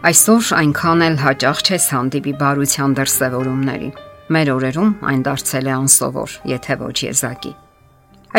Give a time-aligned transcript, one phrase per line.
[0.00, 3.88] Այսօր այնքան էլ հաճախ չես հանդիպի բարության դրսևորումների։
[4.32, 7.52] Մեր օրերում այն դարձել է անսովոր, եթե ոչ եզակի։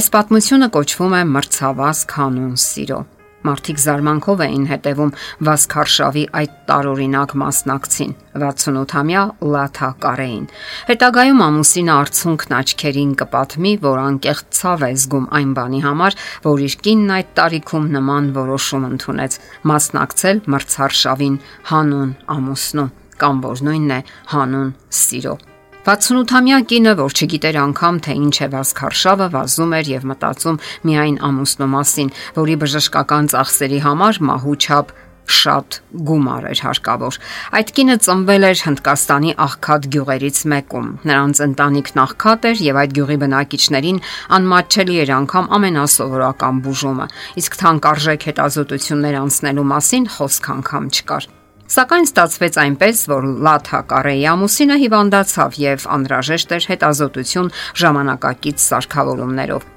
[0.00, 3.00] Այս պատմությունը կոչվում է մրցավազ կանոն սիրո։
[3.40, 5.12] Մարդիկ զարմանքով էին հետևում
[5.48, 9.22] Վասքարշավի այդ տարօրինակ մասնակցին 68-ամյա
[9.54, 10.44] Լաթա Կարեին։
[10.90, 16.78] Հետագայում ամուսինը արցունքն աչքերին կպատմի, որ անկեղծ ցավ է զգում այն բանի համար, որ իր
[16.84, 19.38] կինն այդ տարիքում նման որոշում ընդունեց՝
[19.72, 21.38] մասնակցել մրցարշավին
[21.72, 24.02] հանուն ամուսնու կամ որ նույնն է
[24.34, 25.49] հանուն սիրո։
[25.80, 30.58] 68-ամյա կինը, որ չգիտեր անգամ թե ինչ է վասքարշավը, վազում էր եւ մտածում
[30.90, 34.92] միայն ամուսնու մասին, որի բժշկական ծախսերի համար մահուչապ
[35.30, 35.78] շատ
[36.10, 37.18] գումար էր հարկավոր։
[37.56, 43.18] Այդ կինը ծնվել էր Հնդկաստանի աղքատ գյուղերից մեկում։ Նրանց ընտանիքն աղքատ էր եւ այդ գյուղի
[43.24, 44.04] բնակիչներին
[44.36, 51.34] անմատչելի էր անգամ ամենասովորական բուժումը։ Իսկ թանկարժեք հետազոտություններ անցնելու մասին խոսք անգամ չկար։
[51.70, 57.50] Սակայն ստացվեց այնպես, որ Լաթա Կարեի ամուսինը հիվանդացավ եւ անհրաժեշտ էր հետազոտություն
[57.82, 59.68] ժամանակակից սարքավորումներով։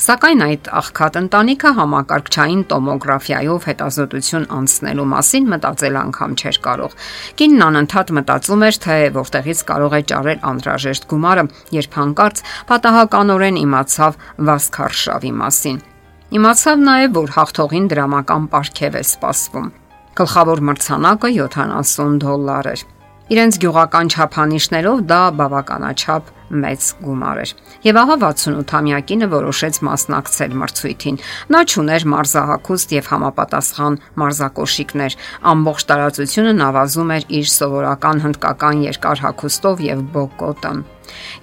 [0.00, 6.94] Սակայն այդ աղքատ ընտանիքը համակարգչային տոմոգրաֆիայով հետազոտություն անցնելու մասին մտածել անգամ չէր կարող։
[7.40, 11.44] Կինն անընդհատ մտածում էր, թե որտեղից կարող է ճարել անհրաժեշտ գումարը,
[11.80, 15.84] երբ հանկարծ պատահականորեն իմացավ Վասքարշավի մասին։
[16.40, 19.70] Իմացավ նաև, որ հաղթողին դրամական պարգև է սպասվում։
[20.20, 22.80] Գլխավոր մրցանակը 70 դոլար էր։
[23.30, 26.26] Իրենց գյուղական չափանիշներով դա բավականաչափ
[26.60, 27.52] մեծ գումար էր։
[27.86, 31.20] Եվ ահա 68-ամյա կինը որոշեց մասնակցել մրցույթին։
[31.54, 35.16] Նա ճուներ մարզահակուստ եւ համապատասխան մարզակոշիկներ։
[35.54, 40.74] Ամբողջ տարածությունը նավազում էր իր սովորական հնդկական երկար հագուստով եւ բոկոտը։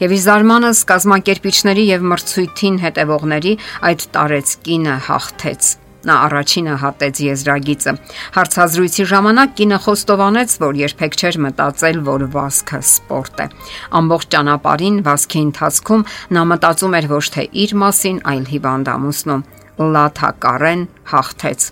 [0.06, 3.58] Եվ ի զարմանս կազմակերպիչների եւ մրցույթին հետևողների
[3.90, 5.76] այդ տարեց կինը հաղթեց
[6.08, 7.94] Նա առաջինը հատեց եզրագիծը։
[8.38, 13.48] Հարցազրույցի ժամանակ կինը խոստովանեց, որ երբեք չէր մտածել, որ վազքը սպորտ է։
[14.02, 16.06] Ամբողջ ճանապարհին վազքի ընթացքում
[16.38, 19.46] նա մտածում էր ոչ թե իր մասին, այլ հիվանդամուսնում։
[19.78, 21.68] Լաթա Կարեն հաղթեց։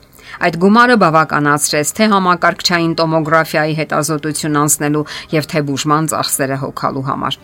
[0.46, 7.44] Այդ գումարը բավականացրեց թե համակարգչային տոմոգրաֆիայի հետազոտություն անցնելու եւ թե բուժման ծախսերը հոգալու համար։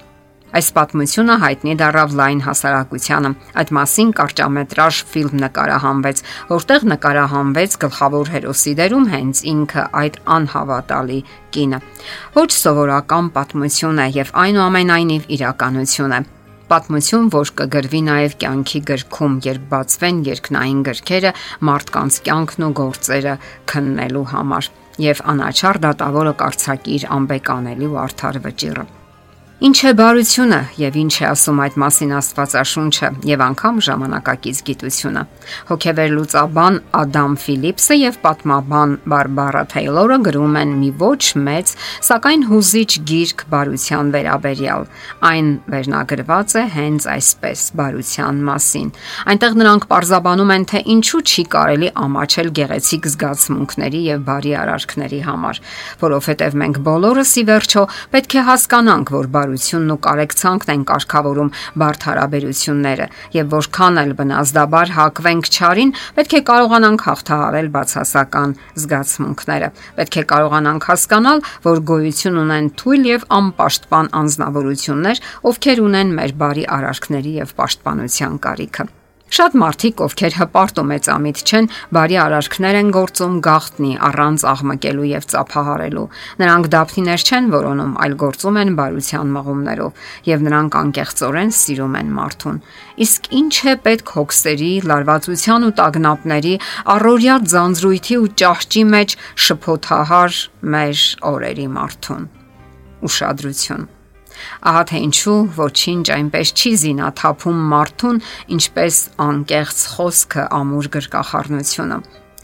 [0.51, 3.29] Այս պատմությունը հայտնի դարավ լայն հասարակությանը։
[3.61, 11.21] Այդ մասին կարճամետրաժ ֆիլմ նկարահանվեց, որտեղ նկարահանվեց գլխավոր հերոսի դերում հենց ինքը այդ անհավատալի
[11.55, 11.79] կինը։
[12.35, 16.21] Ոչ սովորական պատմություն է եւ այնուամենայնիվ իրականություն է
[16.71, 21.33] պատմություն, որ կգրվի նաև կյանքի գրքում, երբ բացվեն երկնային գրքերը
[21.67, 23.35] մարդկանց կյանքն ու գործերը
[23.73, 24.71] քննելու համար,
[25.09, 28.89] եւ անաչար դատավորը կարծակի իր անբեկանելի ու արդար վճիռը։
[29.61, 35.21] Ինչ է բարությունը եւ ինչ է ասում այդ մասին Աստվածաշունչը եւ անգամ ժամանակակից գիտությունը։
[35.69, 41.73] Հոգեվեր լուծաբան Ադամ Ֆիլիպսը եւ պատմաբան Բարբարա Թեյլորը գրում են մի ոչ մեծ,
[42.09, 44.87] սակայն հուզիչ գիրք բարության վերաբերյալ։
[45.29, 48.89] Այն վերնագրված է հենց այսպես բարության մասին։
[49.29, 55.63] Այնտեղ նրանք parzabանում են, թե ինչու չի կարելի ամաչել գեղեցիկ զգացմունքների եւ բարի արարքների համար,
[56.01, 61.49] որովհետեւ մենք բոլորս ի վերջո պետք է հասկանանք, որ բարության բարությունն ու կարեկցանքն են կարգավորում
[61.81, 69.69] բարդ հարաբերությունները եւ որքան էլ բնազդաբար հակվենք չարին, պետք է կարողանանք հաղթահարել բացասական զգացմունքները։
[69.99, 76.65] Պետք է կարողանանք հասկանալ, որ գոյություն ունեն թույլ եւ անպաշտպան անznավորություններ, ովքեր ունեն մեր բարի
[76.79, 78.89] արարքների եւ պաշտպանության կարիքը։
[79.31, 85.27] Շատ մարդիկ, ովքեր հպարտ ու մեծամիտ չեն, բարի արարքներ են գործում գախտնի առանց աղմկելու եւ
[85.31, 86.03] ծափահարելու։
[86.41, 92.59] Նրանք դափնիներ չեն որոնում, այլ գործում են բարության մղումներով եւ նրանք անկեղծորեն սիրում են մարդուն։
[93.07, 96.53] Իսկ ինչ է պետք հոգսերի, լարվածության ու տագնապների,
[96.97, 100.43] առօրյա ձանձրույթի ու ճահճի մեջ շփոթահար
[100.75, 102.29] մեր օրերի մարդուն։
[103.07, 103.89] Ուշադրություն
[104.71, 108.21] Ահա թե ինչու ոչինչ այնպես չի զինաթափում մարդուն,
[108.57, 111.99] ինչպես անկեղծ խոսքը ամուր գրկախառնությունը։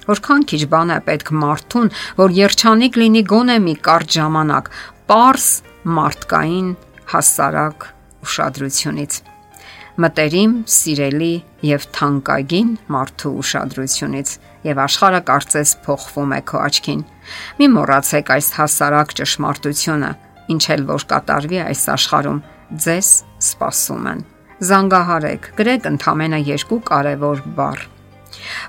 [0.07, 1.89] Որքան քիչ բան է պետք մարդուն,
[2.21, 4.69] որ երջանիկ լինի գոնե մի կարճ ժամանակ,
[5.07, 5.47] པարս
[5.97, 6.69] մարդկային
[7.11, 7.89] հասարակ
[8.27, 9.19] ուշադրությունից
[9.97, 11.31] մտերիմ, սիրելի
[11.65, 14.33] եւ թանկագին մարդու ուշադրությունից
[14.67, 17.01] եւ աշխարհը կարծես փոխվում է քո աչքին։
[17.57, 20.11] Մի մոռացեք այս հասարակ ճշմարտությունը,
[20.53, 22.39] ինչ էլ որ կատարվի այս աշխարում,
[22.87, 23.11] ձեզ
[23.47, 24.25] սպասում են։
[24.67, 27.83] Զանգահարեք, գրեք ընդամենը երկու կարևոր բառ։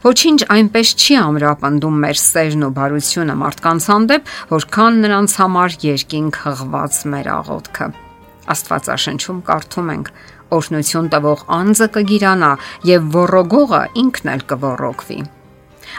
[0.04, 6.98] Ոչինչ այնպես չի ամրապնդում մեր սերն ու բարությունը մարդկանց հանդեպ, որքան նրանց համար երկինք հղված
[7.14, 7.88] մեր աղոթքը։
[8.54, 10.12] Աստվածաշնչում կարդում ենք.
[10.58, 12.52] Օրհնություն տվող անձը կգիրանա
[12.88, 15.18] եւ ողորոգողը ինքն էլ կողորոգվի։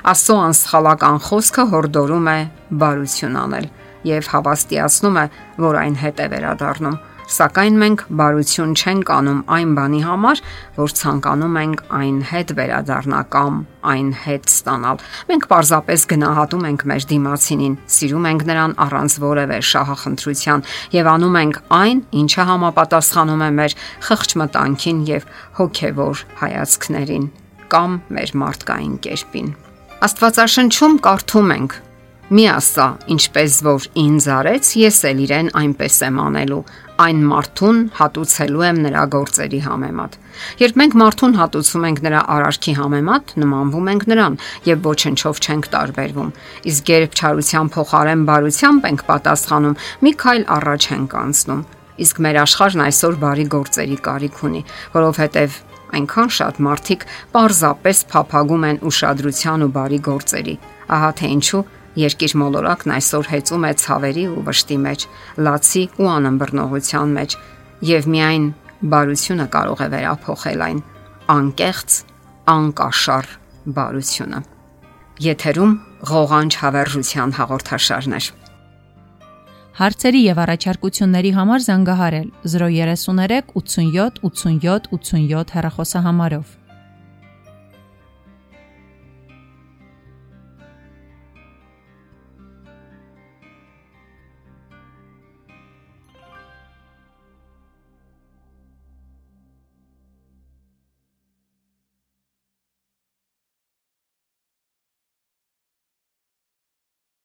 [0.09, 2.39] Աստծո անսխալական խոսքը հորդորում է
[2.81, 3.69] բարություն անել
[4.07, 5.25] եւ հավաստիացնում է,
[5.67, 6.99] որ այն հետ է վերադառնում
[7.29, 10.39] սակայն մենք բարություն չենք անում այն բանի համար,
[10.79, 13.59] որ ցանկանում ենք այն հետ վերադառնա կամ
[13.91, 20.65] այն հետ ստանալ։ Մենք պարզապես գնահատում ենք մեր դիմացինին, սիրում ենք նրան առանց որևէ շահախնդրության
[20.97, 23.77] եւ անում ենք այն, ինչը համապատասխանում է մեր
[24.09, 25.29] խղճ մտանքին եւ
[25.59, 27.29] հոգեվոր հայացքներին
[27.69, 29.53] կամ մեր մարդկային կերպին։
[30.09, 31.73] Աստվածաշնչում կարդում ենք.
[32.29, 36.59] Մի ասա, ինչպես որ ինձ արեց, ես էլ իրեն այնպես եմ անելու
[37.01, 40.17] այն մարդուն հատուցելու եմ նրա գործերի համեմատ։
[40.59, 44.37] Երբ մենք մարդուն հատուցում ենք նրա արարքի համեմատ, նմանվում ենք նրան
[44.69, 46.29] եւ ոչնչով չենք տարբերվում։
[46.69, 51.65] Իսկ երբ չարության փոխարեն բարությամբ ենք պատասխանում, մի քայլ առաջ ենք անցնում։
[51.99, 54.63] Իսկ մեր աշխարհն այսօր բարի գործերի կարիք ունի,
[54.99, 55.57] որովհետեւ
[55.89, 57.03] այնքան շատ մարդիկ
[57.33, 60.55] պարզապես փափագում են ուշադրության ու բարի գործերի։
[60.89, 61.63] Ահա թե ինչու
[61.97, 65.05] Երկիր մոլորակն այսօր հեծում է ցավերի ու վշտի մեջ,
[65.45, 67.35] լացի ու անըմբռնողության մեջ,
[67.89, 68.45] եւ միայն
[68.93, 70.79] բարությունը կարող է վերափոխել այն
[71.33, 71.97] անկեղծ,
[72.53, 73.31] անկաշար
[73.79, 74.39] բարությունը։
[75.19, 75.73] Եթերում
[76.09, 78.29] ղողանջ հավերժության հաղորդաշարներ։
[79.79, 86.58] Հարցերի եւ առաջարկությունների համար զանգահարել 033 87 87 87 հեռախոսահամարով։